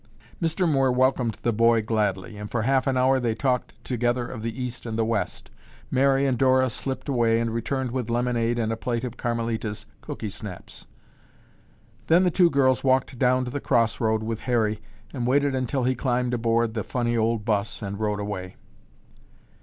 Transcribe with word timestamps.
Mr. 0.41 0.67
Moore 0.67 0.91
welcomed 0.91 1.37
the 1.43 1.53
boy 1.53 1.79
gladly, 1.79 2.35
and, 2.35 2.49
for 2.49 2.63
half 2.63 2.87
an 2.87 2.97
hour, 2.97 3.19
they 3.19 3.35
talked 3.35 3.75
together 3.85 4.25
of 4.27 4.41
the 4.41 4.59
East 4.59 4.87
and 4.87 4.97
the 4.97 5.05
West. 5.05 5.51
Mary 5.91 6.25
and 6.25 6.39
Dora 6.39 6.71
slipped 6.71 7.07
away 7.07 7.39
and 7.39 7.53
returned 7.53 7.91
with 7.91 8.09
lemonade 8.09 8.57
and 8.57 8.71
a 8.71 8.75
plate 8.75 9.03
of 9.03 9.15
Carmelita's 9.15 9.85
cookie 10.01 10.31
snaps. 10.31 10.87
Then 12.07 12.23
the 12.23 12.31
two 12.31 12.49
girls 12.49 12.83
walked 12.83 13.19
down 13.19 13.45
to 13.45 13.51
the 13.51 13.59
cross 13.61 13.99
road 13.99 14.23
with 14.23 14.39
Harry 14.39 14.81
and 15.13 15.27
waited 15.27 15.53
until 15.53 15.83
he 15.83 15.93
climbed 15.93 16.33
aboard 16.33 16.73
the 16.73 16.83
funny 16.83 17.15
old 17.15 17.45
'bus 17.45 17.83
and 17.83 17.99
rode 17.99 18.19
away. 18.19 18.55